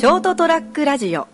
[0.00, 1.28] ショートトラックラジオ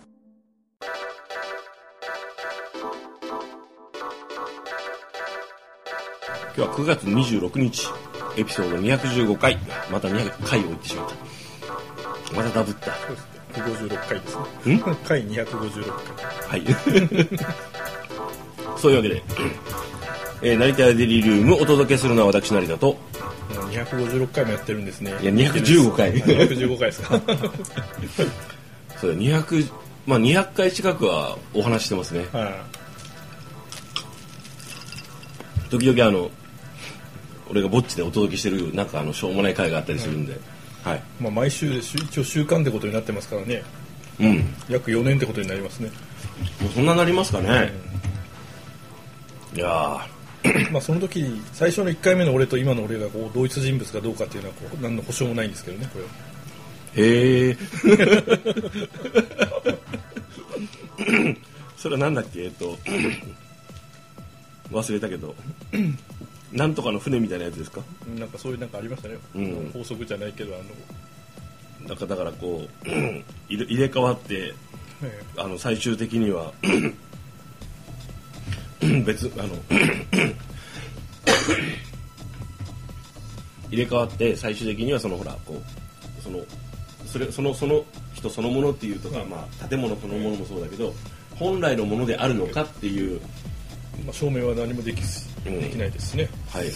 [6.53, 7.87] 今日は9月26日
[8.35, 9.57] エピソード215回
[9.89, 13.95] また200回を言ってしまったまたダブったそうですね。
[13.95, 14.75] 156回ですね。
[14.75, 15.85] ん回256
[16.49, 16.49] 回。
[16.49, 16.65] はい
[18.77, 19.23] そういうわけで、
[20.41, 22.97] えー、成田デリリウムお届けするのは私成田とも
[23.61, 25.11] う256回もやってるんですね。
[25.21, 27.21] いや215回215回ですか。
[28.99, 29.71] そうだ200
[30.05, 32.65] まあ200回近くはお話ししてますねは
[35.69, 36.31] 時々あの
[37.49, 40.33] 俺がぼっちでお届けしてるなんかあのしょうもない回があったりするんで、
[40.83, 41.01] はいい。
[41.21, 43.63] まあ毎週で週一応週間ってことになってますからね。
[44.19, 45.91] うんも約4年ってことになりますね。
[46.65, 47.71] うそんななりますかね、
[49.55, 50.07] いや
[50.71, 55.89] まあその時最初の1回目の俺と今の俺がこう同一人物かどうかっていうのはこう何の保証もないんですけどね。
[55.93, 56.09] これは。
[57.01, 57.57] ーへえ
[61.77, 62.43] それはなんだっけ？
[62.45, 62.77] えっと
[64.71, 65.35] 忘れたけど。
[66.53, 67.81] なんとかの船みたいなやつですか？
[68.17, 69.17] なんかそういうなんかありましたね。
[69.35, 69.69] うん。
[69.73, 70.63] 法則じゃないけどあの。
[71.89, 72.87] なんかだからこう
[73.53, 74.53] 入れ替わって
[75.03, 75.21] え。
[75.37, 76.53] あの最終的には
[79.05, 79.49] 別あの
[83.69, 86.39] 入れ替わって最終的にはそのほらこうその
[87.07, 90.93] それそのその人そのものっていうとか、まあ、建物そのものもそうだけど
[91.35, 93.19] 本来のものであるのかっていう
[93.99, 95.61] えまあ証明は何もできずうん。
[95.61, 96.29] できないですしね。
[96.49, 96.67] はい。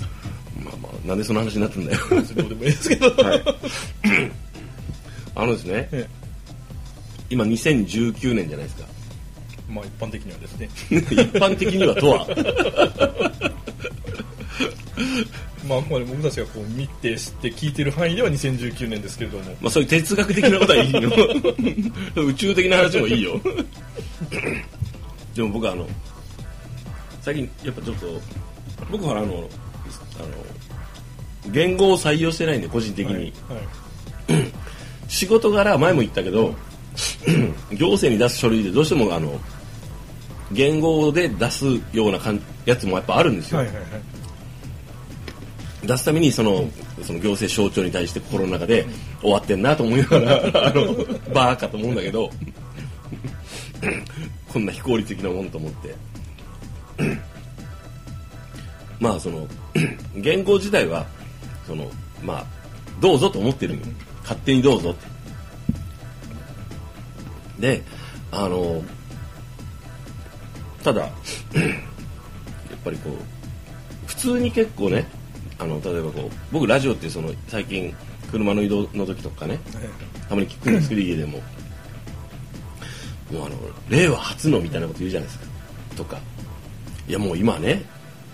[0.64, 1.98] まあまあなんでその話になったんだよ。
[2.34, 3.10] どうでもいいですけど。
[3.10, 3.42] はい。
[5.34, 6.08] あのですねえ
[7.28, 8.86] 今2019年じゃないですか。
[9.68, 10.68] えまあ一般的にはですね。
[10.90, 10.98] 一
[11.32, 12.26] 般的にはとは
[15.68, 21.10] まあ、あくまで僕たちがこう見て知って聞いてる範囲では2019年ですけれども、まあそういう哲学的なことはいいの
[22.24, 23.40] 宇宙的な話もいいよ。
[25.34, 25.86] でも僕はあの
[27.20, 28.20] 最近やっぱちょっと
[28.90, 29.48] 僕はあのあの
[31.50, 33.22] 言語を採用してないんで個人的に、はい
[34.32, 34.52] はい。
[35.08, 36.54] 仕事柄前も言ったけど
[37.72, 39.38] 行政に出す書類でどうしてもあの
[40.52, 43.86] 言語で出すようなかんやつもやっぱあるんですよ、はいはいはい
[45.86, 46.68] 出すためにその
[47.02, 48.86] その行政省庁に対して心の中で
[49.20, 50.94] 終わってんなと思いながら あの
[51.32, 52.30] バーカと思うんだけど
[54.48, 55.94] こんな非効率的なもんと思って。
[58.98, 59.46] まあその
[60.16, 61.06] 言語自体は
[61.66, 61.90] その
[62.22, 62.46] まあ
[63.00, 63.78] どうぞと思ってる
[64.22, 65.16] 勝手にどうぞって。
[67.60, 67.82] で
[68.30, 68.82] あの
[70.82, 71.12] ただ やっ
[72.84, 75.06] ぱりこう普通に結構ね
[75.58, 77.94] あの例えばこう僕ラジオってその最近
[78.30, 79.58] 車の移動の時とかね
[80.28, 81.40] たまに聞くんですけど家でも。
[83.30, 83.56] もうあの
[83.88, 85.46] 令和初のみたいなこと言うじゃないですか。
[85.96, 86.18] とか。
[87.08, 87.82] いやもう今はね、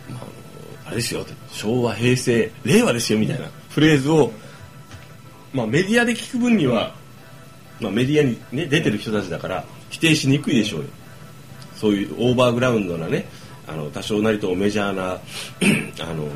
[0.08, 1.32] まあ、あれですよって。
[1.50, 4.32] 昭和平成令和ですよみたいなフレーズを、
[5.52, 6.94] まあ、メディアで聞く分には、
[7.80, 10.86] まあ、メディアに、ね、出てる人たちだから否定しにくいでしょうよ。
[11.76, 13.26] そういうオーバーグラウンドなね
[13.66, 15.18] あの多少なりともメジャーな
[16.00, 16.28] あの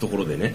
[0.00, 0.54] ところでね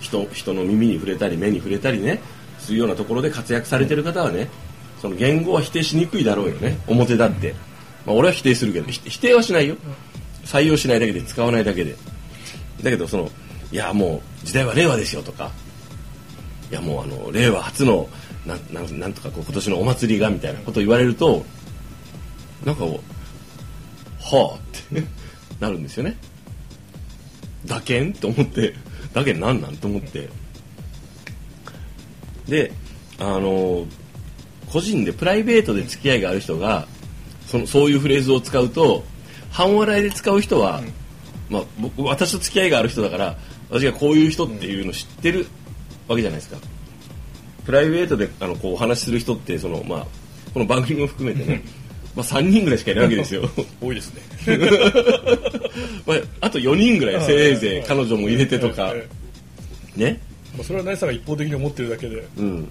[0.00, 2.20] 人人の耳に触れたり目に触れたりね
[2.58, 4.48] するようなところで活躍されてる方はね
[5.00, 6.78] その言語は否定しにくいだろうよね。
[6.86, 7.54] 表だって、
[8.06, 9.76] まあ、俺は否定するけど否定はしないよ。
[10.44, 11.96] 採用しないだけで使わないだけで。
[12.82, 13.30] だけどその
[13.72, 15.50] いやもう時代は令和ですよとか。
[16.70, 18.08] いやもうあの令和初の
[18.46, 21.44] なんなんなんとかこう今年のお祭りがみたいなことを言われると
[22.64, 24.58] なんかこうはあっ
[24.90, 25.02] て
[25.60, 26.16] なるんですよね。
[27.66, 28.12] だけん？
[28.12, 28.74] と思って。
[29.12, 29.76] だけんなんなん？
[29.76, 30.28] と思って。
[32.48, 32.72] で
[33.18, 33.86] あの
[34.70, 36.86] 個人でプライベートで付き合いがある人が
[37.46, 39.04] そのそういうフレーズを使うと
[39.50, 40.82] 半笑いで使う人は、
[41.48, 43.36] まあ、僕私と付き合いがある人だから
[43.70, 45.46] 私がこういう人っていうのを知ってる
[46.08, 46.58] わけじゃないですか。
[47.64, 50.06] プライベートであのこうお話しする人ってその、まあ、
[50.54, 51.64] この番組も含めてね、
[52.16, 53.42] まあ、3人ぐらいしかいないわけですよ。
[53.80, 54.22] 多いですね。
[56.06, 58.92] まあ、あと4人ぐらいせいぜい彼女も入れてとか。
[58.94, 59.06] え
[59.98, 60.20] えね。
[60.54, 62.66] まあ、それは成さんが一方的に思ってるだけで、うん。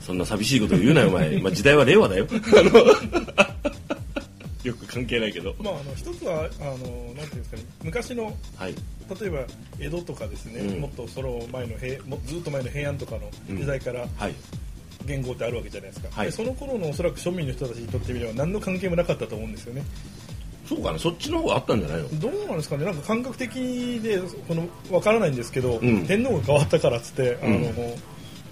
[0.00, 2.28] そんな寂しいこと言うなよお前、まあ、時代は令和だよ。
[4.62, 5.52] よく関係ないけど。
[5.58, 6.76] まあ、あの一つはあの
[7.16, 7.64] なんていうんですかね。
[7.82, 8.74] 昔のはい。
[9.20, 9.40] 例えば
[9.80, 10.80] 江戸とかですね、うん。
[10.82, 14.06] もっとその前の平もずっと前の平安とかの時代から。
[14.16, 14.34] はい
[15.06, 16.26] 言語ってあるわけじゃないですか、はい。
[16.26, 19.82] でその頃のおそらく庶民の人たちにとってみれば何の関係もなかったと思うんですよね。
[20.68, 22.20] そうかなそっちの方があったんじゃないの？
[22.20, 22.84] どうなんですかね。
[22.84, 26.06] なんか感覚的でこのわからないんですけど、うん。
[26.06, 27.62] 天皇が変わったからっつってあの、うん。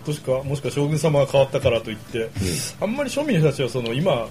[0.07, 2.31] もしくはもしくは将軍様が変わったからといって、
[2.81, 4.29] あんまり庶民の人たちはその今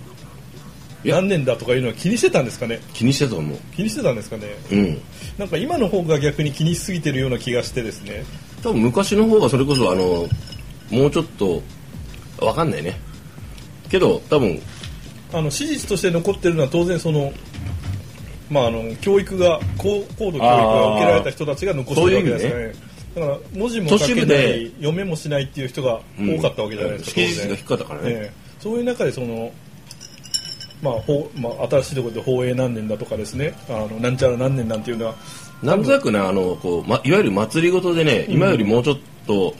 [1.05, 2.79] 何年だとかいうのは気にしてたんですかね？
[2.93, 3.57] 気にしてたと思う。
[3.75, 4.47] 気にしてたんですかね？
[4.71, 5.01] うん。
[5.37, 8.25] なんか今の方が逆に気にしすぎてるような気がしてですね。
[8.61, 10.27] 多分昔の方がそれこそあの
[10.91, 11.61] もうちょっと
[12.41, 12.99] わかんないね。
[13.89, 14.61] けど多分。
[15.31, 17.31] あの史実として残ってるのは当然その
[18.49, 22.73] まああの教育が高高度教育が受けられた人たちが残してるわけですからね。
[23.15, 28.33] だから文字も書けない読めもしないっていう人が多かったわけじゃないですか、識字率が低かったからね、ええ。
[28.59, 29.51] そういう中でその、
[30.81, 33.53] まあ法まあ、新しいところで法営何年だとかですね。
[33.67, 35.15] あのなんちゃら何年なんていうのは。
[35.63, 39.53] なんとなくねあのこう、ま、いわゆる祭りごとでね今よりもうちょっと、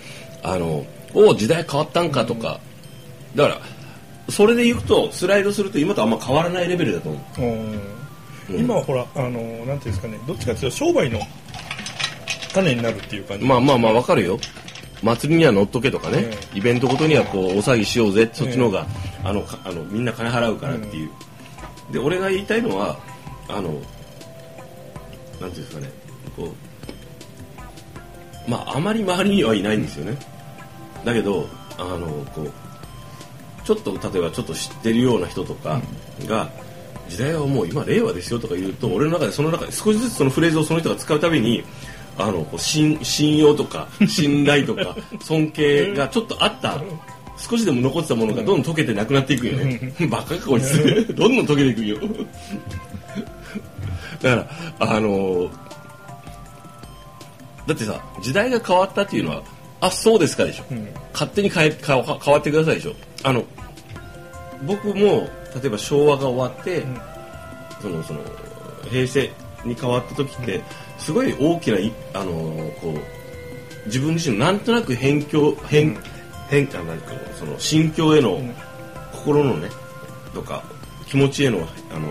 [0.44, 2.60] あのお時代変わったんかとか、
[3.36, 3.62] だから
[4.30, 7.42] それでいくとスライドすると今とあんま変わらないレベルだと思う。
[7.42, 7.72] うん
[8.50, 8.60] うん。
[8.60, 11.20] 今はほらあのなんていうんですかねどっちかというと商売の
[12.54, 14.40] 種になるっていう感じ、まあまあまあわかるよ。
[15.02, 18.30] 祭りには乗っとけとかね、えイベントごとにはこうお騒ぎしようぜ。
[18.34, 18.88] そっちの方が、
[19.24, 21.10] あのかあのみんな金払うからっていう、
[21.92, 23.00] で俺が言いたいのは
[23.48, 23.72] あの
[25.40, 25.90] なんていうんですかね。
[26.36, 26.54] こ
[28.48, 30.18] うまああまり周りにはいないんですよね。
[31.06, 31.48] だけど
[31.78, 32.52] あのこう
[33.69, 35.80] ちょっと例えばちょっと知ってるような人とか
[36.25, 36.50] が、
[37.07, 41.63] 時代はもう今令和ですよとか言うと俺の中でその中で少しずつそのフレーズをその人が使うたびに
[42.18, 46.81] あのこう信信用とか信頼とか 尊敬がちょっとあった。
[47.38, 49.94] 少しでも残ってたものがどんどん溶けてなくなっていくよね。
[50.12, 51.06] バカかこいつ。
[51.15, 51.98] どんどん溶けていくよ。
[54.22, 54.48] だから
[54.80, 55.50] あの
[57.65, 59.44] だってさ時代が変わったっていうのは
[59.80, 60.86] あそうですかでしょ、ん。
[61.13, 62.94] 勝手に変え変わってくださいでしょ。
[63.24, 63.45] あの
[64.64, 66.86] 僕も例えば昭和が終わって、
[67.82, 68.22] そのその
[68.90, 69.32] 平成
[69.66, 70.62] に変わった時って
[70.98, 72.32] すごい大きないあの
[72.82, 75.98] こう自分自身のなんとなく変境変、
[76.50, 78.56] 変化なんかその心境への、ん。
[79.12, 79.70] 心のね
[80.34, 80.64] とか
[81.06, 81.60] 気持ちへの
[81.92, 82.08] あの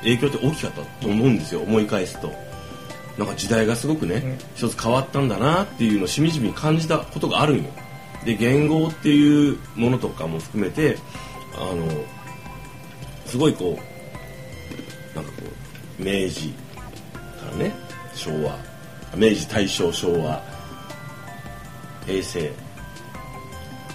[0.00, 2.30] 影響って大きかったと思うんですよ思い返すと。
[3.16, 7.64] なんか時代がすごくね、一つ変わったんだなっていうのをしみじみ感じたことがあるん。
[7.64, 7.70] よ
[8.24, 10.98] で言語っていうものとかも含めて
[11.60, 11.88] あの
[13.26, 13.78] すごいこ
[15.14, 15.42] うなんかこ
[16.00, 16.54] う明治
[17.40, 17.74] からね
[18.14, 18.56] 昭和
[19.16, 20.42] 明治大正昭和
[22.06, 22.50] 平成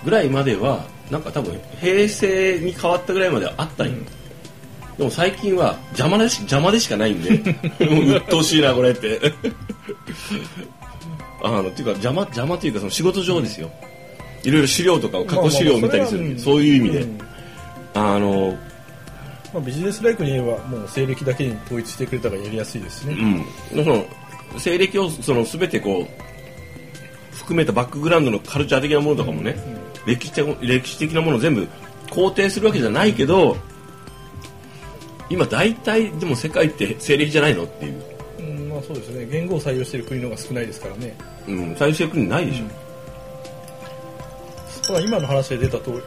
[0.03, 3.93] ぐらいまではなんか多分平成に変わったぐらいまではあったんよ、
[4.97, 7.31] でも最近は邪魔でし邪魔でしかないんで
[7.85, 9.19] もう鬱陶しいなこれって。
[11.45, 13.69] あのっていうか邪魔邪魔というかその仕事上ですよ。
[14.43, 17.19] いろいろ資料とかを過去資料を見たりするまあまあまあそういう意味で、ん
[17.93, 18.57] あの
[19.53, 24.05] まあ、ビジネスライクに言えばもう西暦だけに統一してくれたらやりやすいですしね、うん、その
[24.57, 29.55] 西暦をその全てこう含めたバックグラウンドのカルチャー的なものとかもね、
[30.07, 31.67] 歴史的歴史的なものを全部
[32.07, 33.57] 肯定するわけじゃないけど
[35.29, 38.03] 今大体でも世界って西暦じゃないのっていう、
[38.39, 39.27] うんまあそうですね。
[39.27, 41.15] 言語を採用している国の方が少ないですからね。
[41.47, 42.65] うん、最終国ないでしょ、
[44.87, 46.01] ただ今の話で出た通り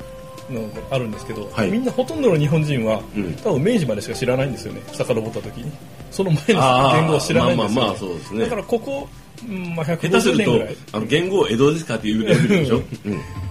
[0.50, 1.70] のがあるんですけど、はい。
[1.70, 3.34] みんなほとんどの日本人は、うん。
[3.36, 5.72] 多分明治までしか知らないんですよね遡った時に。
[6.10, 7.80] その前の言語を知らないんですよ、ね。
[7.80, 8.40] まあまあまあそうですね。
[8.44, 9.08] だからここ、
[9.48, 12.82] うんまあ、下手す150るとあの言語を江戸ですかっていうレベルでしょ、うん。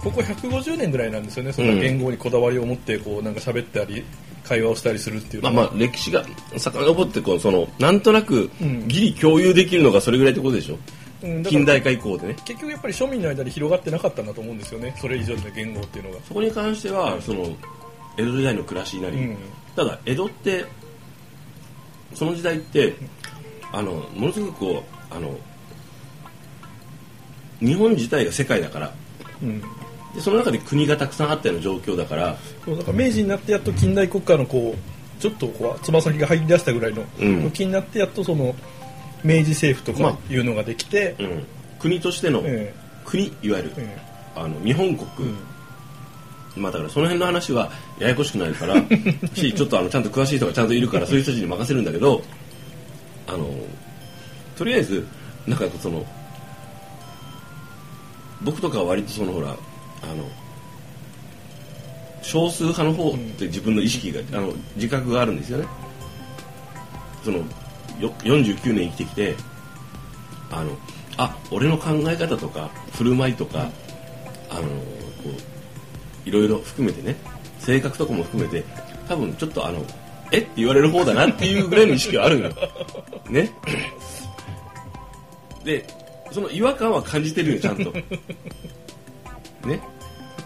[0.02, 1.68] ここ150年ぐらいなんですよねそん。
[1.68, 4.04] な言語にこだわりを持ってこうなんか喋ったり
[4.44, 6.24] 会話をしたりするっていうのは、まあまあ歴史が
[6.56, 8.88] 遡ってこうそのなんとなくうん。
[8.88, 10.80] ギリ共有できるのがそれぐらいってことでしょ、うん
[11.20, 12.36] 近代化以降でね。
[12.44, 14.94] 結局やっぱり庶民の間で広がってなかったんだと思うんですよね。
[15.00, 16.18] それ以上の言語っていうのが。
[16.26, 17.44] そこに関してはその
[18.18, 19.36] 江戸時代の暮らしなり、うん。
[19.74, 20.64] ただ江戸って
[22.14, 22.94] その時代って
[23.72, 25.36] あのものすごくこうあの
[27.60, 28.94] 日本自体が世界だから。
[29.42, 29.60] うん。
[30.14, 32.36] でその中で国がたくさんあったような状況だから。
[32.64, 37.42] そうだから明治になってやっと近代国家のこうちょっとこうつま先が入り出したぐらいのうん。
[37.50, 38.54] 時になってやっとその
[39.24, 41.46] 明治政府とまかいうのができて、うん、
[41.78, 43.98] 国としての、え国いわゆる、え
[44.34, 45.08] あの日本国、
[46.56, 48.76] まあだからその辺の話はややこしくなるから
[49.34, 52.22] しちょっとあのちゃんと詳しい人がちゃんといるからそういう人たちに任せるんだけど
[53.26, 53.46] あの
[54.56, 55.06] とりあえず
[55.46, 56.04] なんかその
[58.42, 59.56] 僕とかは割とそのほらあの
[62.22, 65.66] 少数派の方って自分の意識が、あの自覚があるんですよね。
[67.24, 67.44] そのよ
[67.98, 69.36] 49年生きてきて
[70.50, 70.76] あの
[71.16, 73.70] あ俺の考え方とか振る舞いとか、
[74.50, 74.66] あのこ
[76.24, 77.16] ういろいろ含めてね
[77.58, 78.64] 性格とかも含めて
[79.08, 79.82] 多分ちょっとあの
[80.32, 80.38] え？
[80.38, 82.52] って言われる方だなっていうぐらいの意識はあるのよ。
[83.30, 83.50] ね。
[85.64, 85.86] で
[86.32, 87.92] その違和感は感じてるよちゃんと。
[89.66, 89.80] ね。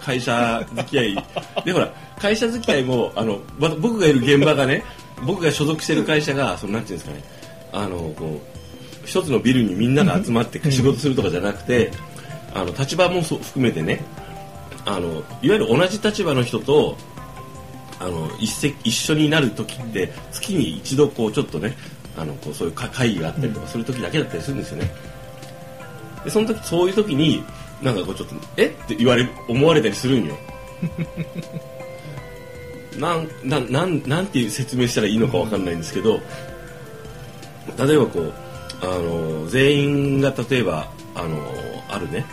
[0.00, 1.25] 会社付き合い。
[1.64, 4.85] でほら会社付き合いもあのま僕がいる現場がね
[5.26, 7.40] 僕が所属してる会社がそのなんていうんですかね
[7.73, 8.41] あのこ
[9.05, 11.91] う一つのビルにみんなが集まって仕事するとかじゃなくて
[12.55, 14.05] あの立場も含めてね
[14.85, 16.97] あのいわゆる同じ立場の人と
[17.99, 21.77] あの一石一緒になる時って月に一度こうちょっとね
[22.17, 24.91] あのこうそういう会議があったりとかする時だけだったりするんですよね。
[26.25, 27.43] でその時そういう時に
[27.83, 30.37] なんかこうちょっと「えっ?」て言われ思われたりするんよ。
[32.99, 36.21] なんなんなんなんて説明したらいいのかわかんないんですけど
[37.79, 38.33] 例えばこう
[38.83, 41.38] あの全員が例えばあの
[41.88, 42.25] あるね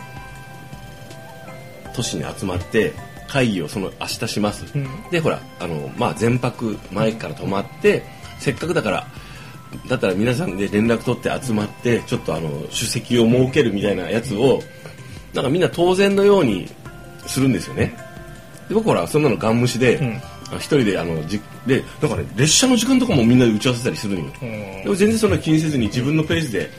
[1.94, 2.92] 都市に集まって
[3.28, 4.86] 会議をその明日します、うん。
[5.10, 8.02] でほらあの、まあ、全泊前から泊まって、
[8.38, 9.06] せっかくだから
[9.88, 14.62] だったら皆さんで連絡取って集まってちょっとあの出席を設けるみたいなやつを
[15.34, 16.68] なんかみんな当然のように
[17.26, 17.94] するんですよね。
[18.68, 20.20] で僕ほらそんなのガン無視で、
[20.56, 24.50] 一人であのじでなんかね列車の時間とかもみんなで打ち合わせたりするのよ、うん。
[24.82, 26.70] でも全然そんな気にせずに自分のペースで、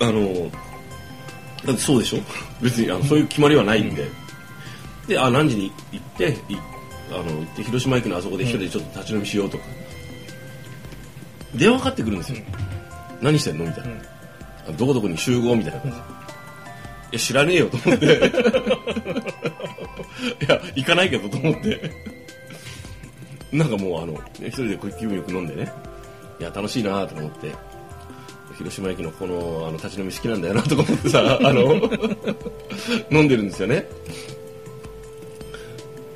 [0.00, 0.50] あの
[1.66, 2.18] だってそうでしょ？
[2.62, 4.08] 別にあのそういう決まりはないんで、
[5.06, 6.58] であ何時に行ってい
[7.10, 9.64] あの行って広島駅のあそこで一人でちょっと立ち飲みしようとか、
[11.54, 12.38] 電話かかってくるんですよ、
[13.20, 13.66] 何してんの？
[13.66, 13.90] みたいな、
[14.68, 15.54] あどこどこに集合？
[15.54, 15.80] みたいな。
[15.80, 16.00] 感じ、い
[17.16, 18.06] や知らねえよと思って。
[18.06, 18.08] い
[20.48, 21.90] や行かないけどと思って。
[23.52, 25.70] なんかもうあの一人でこう気分よく飲んでね。
[26.40, 27.52] いや楽しいなと思って。
[28.56, 31.74] 広島駅のこのあの立ち飲み好きなんだよなとか思ってさ あの
[33.10, 33.86] 飲んでるんですよね。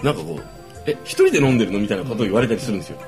[0.02, 0.42] なんかこう
[0.87, 2.99] え一人で飲んでるのみたいなことを言われたりするんですよ。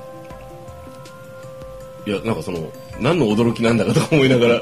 [2.05, 4.61] いやなんかその何の驚きなんだかとか思いながら。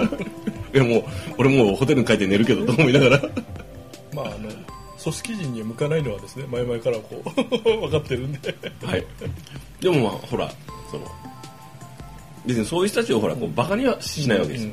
[0.74, 1.04] いやもう
[1.38, 3.22] 俺もうホテルに帰って寝るけどと思いながら。
[4.14, 4.50] まああの
[5.02, 7.30] 組織人には向かないのはですね前々からこう
[7.64, 8.56] 分かってるんで。
[8.84, 9.06] はい。
[9.80, 10.52] でもまあほら
[10.92, 11.06] その
[12.46, 14.72] 別にそういう人たちをほらこうバカにはしないわけですよ、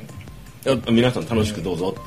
[0.65, 2.03] いや皆さん楽しくどうぞっ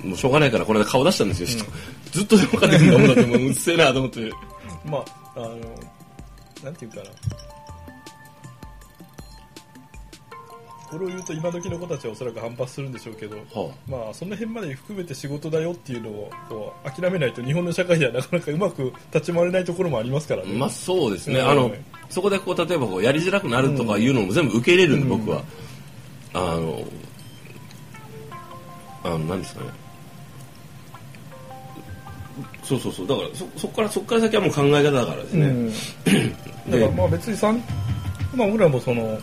[0.00, 1.64] て、もうしょうがないからこれで顔出したんですよ、
[2.12, 4.30] ずっと電話かかってくるんだもんだってもううっせえなと思って。
[4.84, 5.04] まあ
[5.36, 5.56] あの
[6.62, 7.02] なんていうかな
[10.94, 20.52] これを言うと今時の子たちはおそらく反発するんでしょうけど、はまあその辺まで含めて仕事だよっていうのをこう諦めないと日本の社会ではなかなかうまく立ち回れないところもありますからね。
[20.56, 21.48] まあそうですね、うん。
[21.48, 21.72] あの
[22.08, 25.18] そこでこう例えばこうやりづらくなるとかいうのも全部受け入れるんで、うん。
[25.18, 25.42] 僕は。
[26.32, 26.84] あの
[29.02, 29.70] あの何ですかね。
[32.62, 33.06] そうそうそう。
[33.08, 35.72] だからそそこからそこから先はもう考え方だからですね、うん、
[36.70, 37.56] だからまあ別にさん、
[38.36, 39.18] まあ、僕らもその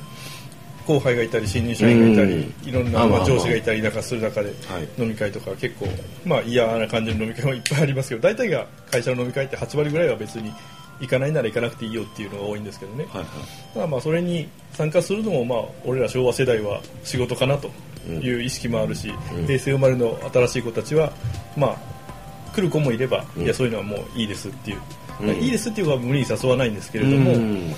[0.88, 2.70] 後輩がいたり新入社員がいたり、うん。
[2.70, 4.88] いろんなあまあ上司がいたりなんかする中で、はい。
[4.98, 5.88] 飲み会とか結構
[6.26, 10.52] まあ嫌な感じの飲み会もいっぱいありますけど大体が会社の飲み会って8割ぐらいは別に
[11.00, 13.74] 行かないなら行かなくていいよっていうのが多いんですけどね、はいはい。
[13.74, 17.70] ただまあそれに参加するのもまあ俺ら昭和世代は仕事かなと
[18.08, 19.46] いう意識もあるし、うん。
[19.46, 21.12] 平成生まれの新しい子たちは
[21.58, 23.44] まあ来る子もいれば、うん。
[23.44, 24.80] いやそういうのはもういいですっていう、
[25.22, 25.30] うん。
[25.30, 27.74] いいですっていうのは無理に誘わないんですけれども、うん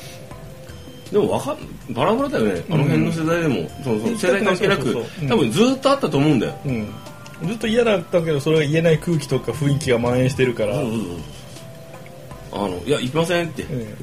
[1.13, 1.57] でもわかん
[1.93, 3.69] バラバラだよね、あの辺の世代でも。
[3.83, 4.17] そうそう。
[4.17, 6.91] 世代関係なく多分ずっとあったと思うんだよ、うん、
[7.47, 10.89] ずっと嫌だったけどそれが言えない空気とか雰囲気が蔓延してるから、あの
[12.85, 13.95] いや行きませんって、え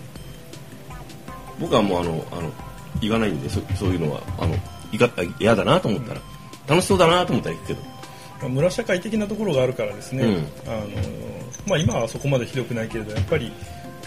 [1.58, 2.52] 僕はもうあのあの
[3.00, 4.22] 行かないんでそそういうのは。
[4.38, 4.54] あの
[4.92, 6.20] いか嫌だなと思ったら、
[6.66, 7.80] 楽しそうだなと思ったら行くけど。
[8.40, 10.34] まあ村社会的なところがあるからですね、うん。
[10.72, 10.86] あの
[11.66, 13.52] まあ、今はそこまでひどくないけれどやっぱり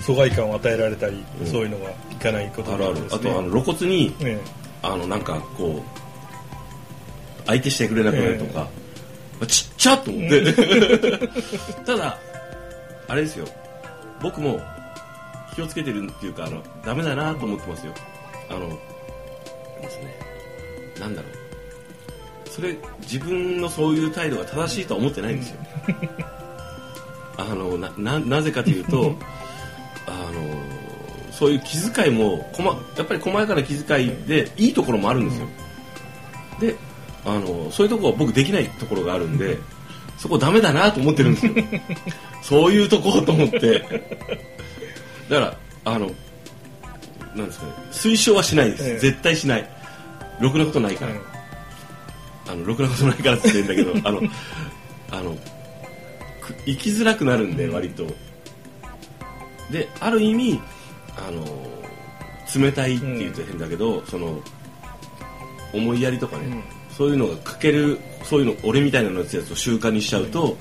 [0.01, 1.47] 疎外感を与えられたり、うん。
[1.47, 3.29] そういうのがいかないことあるあるですね。
[3.29, 4.39] あとあの露骨にえ
[4.81, 8.67] あのなんかこう相手してくれなくなるとか、
[9.47, 10.53] ちっちゃっと思って、
[11.85, 12.17] ただ
[13.07, 13.45] あれですよ。
[14.21, 14.61] 僕も
[15.53, 17.93] 気をつけてるっていうかあのダメだなと思ってますよ。
[18.49, 18.69] あの
[19.81, 20.15] ですね。
[20.99, 21.43] なんだろう。
[22.49, 25.59] それ自分のそういう態度が正しいとは思ってないんですよ。
[27.37, 29.15] あのなななぜかというと
[30.05, 35.47] あのそういう気遣いもこまやっぱり細やかな気遣いでいいところもあるんですよ、
[36.59, 36.75] で
[37.25, 39.57] あのそういうところは僕できないところがあるんで
[40.17, 41.53] そこダメだなと思ってるんですよ。
[42.41, 43.79] そういうところと思って。
[45.29, 46.11] だからあの
[47.35, 48.99] なんですかね推奨はしないです、ええ。
[48.99, 49.69] 絶対しない。
[50.39, 51.21] ろくなことないから、え
[52.47, 54.21] あのろくなことないからって言ってんだけどあの
[55.11, 55.35] あの
[56.41, 58.05] く生きづらくなるんで割と
[59.73, 60.61] である意味
[61.17, 61.43] あの
[62.55, 64.39] 冷たいって言うと変だけど、その
[65.73, 66.63] 思いやりとかね、
[66.95, 70.55] そういうのが欠けるそういうの俺みたいなのやつを習慣にしちゃうと、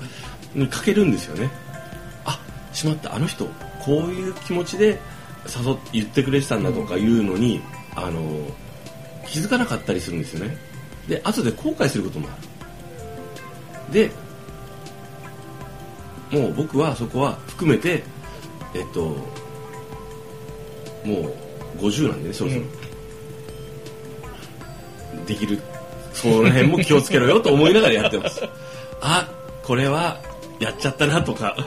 [0.55, 1.49] に欠けるんですよね。
[2.25, 2.39] あ
[2.73, 3.45] しまったあの人
[3.85, 4.99] こういう気持ちで
[5.45, 7.61] 誘っ言ってくれてたんだとかいうのに、
[7.95, 8.21] あの
[9.27, 10.57] 気づかなかったりするんですよね。
[11.07, 12.31] で後で後悔することもあ
[13.91, 13.93] る。
[13.93, 14.11] で
[16.31, 18.01] もう僕はそこは含めて
[18.73, 19.01] えっと
[21.05, 21.33] もう
[21.77, 22.63] 50なんでねそろそろ、
[25.25, 25.59] できる
[26.13, 28.41] その辺も気をつけろよと思いながらやってます。
[29.01, 29.29] あ
[29.63, 30.21] これは
[30.59, 31.57] やっちゃったなとか。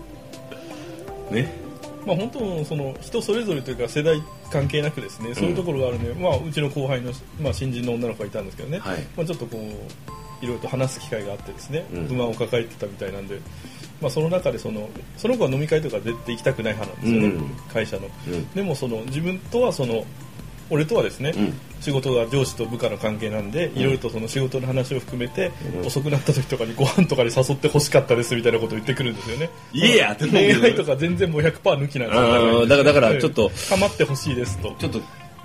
[1.30, 1.60] ね。
[2.06, 9.06] まあ本当その人それぞれというか世代関係なくですね、そういうところがあるので、まあうちの後輩のまあ新人の女の子がいたんですけどね、はい。
[9.16, 12.08] まあちょっとこういろいろと話す機会があってですね、うん。
[12.08, 13.38] 不満を抱えてたみたいなんで、
[14.00, 17.72] まあその中でそのその子は飲み会とか絶対行きたくない派なんですよね、うん。
[17.72, 18.08] 会社の。
[18.28, 18.50] うん。
[18.50, 20.04] でもその自分とはその
[20.70, 21.60] 俺とはですね、うん。
[21.80, 25.86] 仕事が上司と部下の関係なんで、いろいろとその仕事の話を含めて、うん。
[25.86, 29.50] 遅くなった時とかにご飯とかに誘って欲しかったですみたいなことを言ってくるんですよね。
[29.72, 34.74] 言えやって恋愛とか全然もう100%抜きなんですあーだからだからちょっとかまってほしいですと。
[34.78, 35.00] ちょっと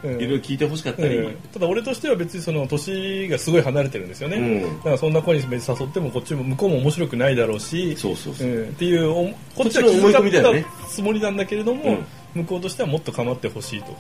[0.08, 0.20] いうん。
[0.20, 1.36] ろいろ聞いてほしかったり、うん。
[1.54, 4.78] ただ俺としては別にその年がすごい離れてるんですよね、うん。
[4.78, 7.96] だからそんな子に別に誘ってもこっちも向こうも面白くないだろうし。
[7.98, 12.06] そうそうそう、うん、っていうおこっちは気遣ったつもりなんだけれども、うん。
[12.36, 13.96] 向こうとしてはもっと構ってほしいと、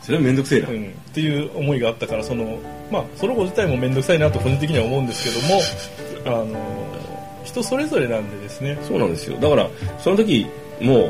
[0.00, 2.58] それは面倒くせえな、うん、っていう思いがあったからその、
[2.90, 7.02] まあ、その子自体も面倒くさいなと個人的には思うんですけども あの
[7.44, 8.78] 人それぞれなんでですね。
[8.82, 9.36] そうなんですよ。
[9.38, 10.46] だからその時
[10.80, 11.06] も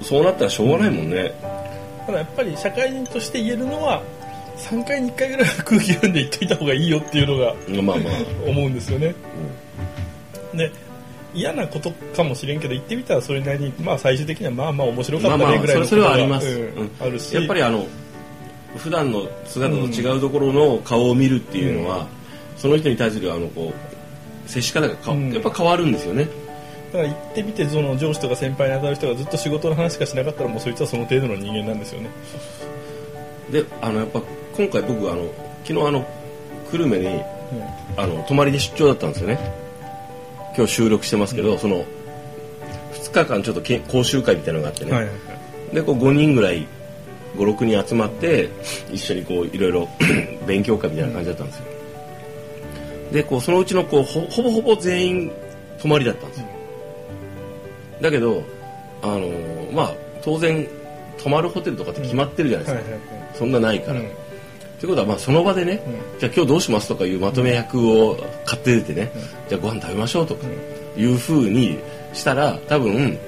[0.00, 1.32] うそうなったらしょうがないもんね、
[2.06, 4.02] ただやっぱり社会人として言えるのは
[4.56, 9.14] 3回に1回ぐらいは空気読んで言っといた方がいいよっていうのがまあまあ、思うんですよね。
[10.54, 10.70] で
[11.34, 16.46] 嫌なことかもしれんけど言ってみたらそれなりに、まあ、最終的にはまあまあ面白かったねぐらいのそれそれはあります。
[16.46, 16.90] うんうん。
[17.00, 17.34] あるし。
[17.34, 17.86] やっぱりあの
[18.76, 22.06] 普段の姿と違うところの顔を見るっていうのは、
[22.56, 23.72] その人に対するあのこ
[24.46, 25.32] う接し方がか、うん。
[25.32, 26.24] やっぱ変わるんですよね。
[26.24, 26.30] だ
[26.94, 32.08] から言ってみてその上司とか先輩に当たる人がずっと仕事の話しかしなかったらもうそいつはその程度の人間なんですよね。
[33.50, 34.22] であのやっぱ
[34.56, 35.28] 今回僕あの
[35.64, 36.06] 昨日あの
[36.70, 37.22] 久留米にうん。
[37.96, 39.38] あの泊まりで出張だったんですよね。
[40.56, 41.84] 今日収録してますけど、その
[42.92, 45.16] 2日間ちょっとけ講習会みたいなのがあってね、はいはいは
[45.72, 45.74] い。
[45.74, 46.66] でこう5人ぐらい
[47.36, 48.48] 56人集まって
[48.92, 49.88] 一緒にこういろいろ
[50.46, 51.64] 勉強会みたいな感じだったんですよ。
[53.12, 55.32] でこうそのうちのこうほほぼほぼ全員
[55.78, 56.53] 泊まりだったんですよ
[58.00, 58.42] だけど
[59.02, 60.66] あのーまあ当然
[61.18, 63.30] 泊まるホテルとかって決まってるじゃないですか、はいはいはい。
[63.34, 64.06] そんなないから、うん。
[64.06, 64.10] っ
[64.80, 66.18] てことはまあその場でね、うん。
[66.18, 69.10] じゃあ今日どうしますとかいうまとめ役を買って出てね、
[69.48, 70.46] じゃあご飯食べましょうとか
[70.96, 71.78] いうふうに
[72.12, 73.18] したら多分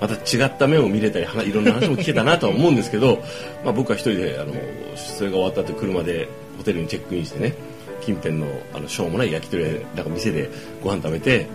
[0.00, 3.22] また違った面を見れたり話いろんな話も聞けたなとは思うんですけど
[3.64, 4.52] まあ僕は一人であの
[4.96, 7.54] それが終わった後車でホテルにチェックインしてね
[8.00, 10.50] 近辺のあのしょうもない焼き鳥屋なんか店で
[10.82, 11.46] ご飯食べて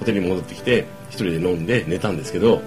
[0.00, 2.62] ホテルに戻ってきて一人で飲んで寝たんですけど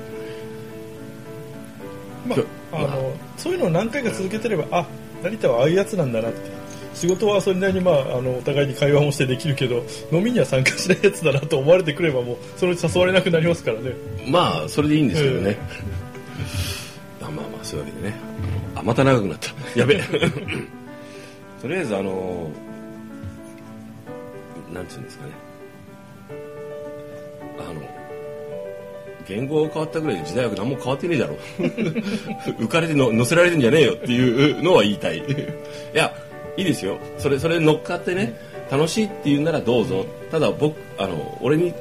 [2.28, 4.86] まあ、あのそういうのを何回か続けてればあ
[5.24, 6.58] 成田はああいうやつなんだなって。
[6.98, 13.94] 仕事はそれなりに、まあ、あのお互いに会話もしてできるけど飲みには参加しないやつだなと思われてくればもうそのうち誘われなくなりますからね。
[14.28, 15.58] まあそれでいいんですけどね、
[17.22, 18.16] まあまあまあそういうわけでね。
[18.74, 19.54] あまた長くなった。
[19.80, 20.02] やべえ。
[21.62, 22.50] とりあえずあの
[24.74, 25.34] なんつうんですかね
[27.60, 27.82] あの
[29.28, 31.36] 言語が変わったぐらいで時代は何も変わってねえだろ。
[32.60, 33.93] 浮かれての乗せられてんじゃねえよ。
[33.93, 35.17] っていうのは言いたい。
[35.20, 35.24] い
[35.93, 36.13] や
[36.56, 36.98] いいですよ。
[37.17, 38.34] それそれ乗っかってね
[38.72, 40.06] 楽しいって言うならどうぞ。
[40.32, 41.74] ただ僕あの俺に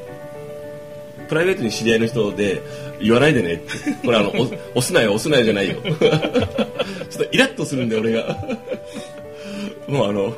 [1.28, 2.60] プライベートに知り合いの人で
[3.00, 3.54] 言わないでね。
[3.54, 3.72] って
[4.04, 4.32] これあの
[4.74, 5.76] 押すなよ押すなよじゃないよ。
[5.84, 8.36] ちょっとイラッとするんで俺が。
[9.86, 10.34] もうあの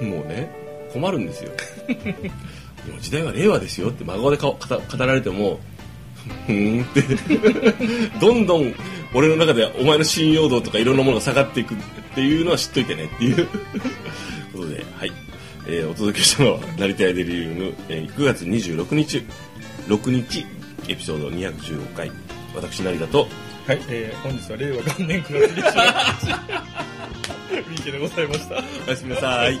[0.00, 0.50] もうね
[0.92, 1.52] 困るんですよ。
[2.88, 5.60] でも時代は令和ですよって真顔でか語語られても
[6.46, 7.02] ふーんって
[8.18, 8.74] どんどん
[9.14, 11.76] 俺の中ではお前の信用度とかいろんなものが下がっていくっ
[12.14, 13.46] ていうのは知っといてねっていう。
[14.52, 15.12] ことではい、
[15.66, 19.24] えーお届けしたのは成田屋デリリウム、えー9月26日
[19.86, 20.46] 6日
[20.88, 22.10] エピソード215回。
[22.54, 23.28] 私成田と
[23.66, 25.70] はい、えー、本日は令和元年9月27
[26.18, 26.26] 日
[27.66, 28.62] 三池でございました。
[28.86, 29.60] おやすみなさい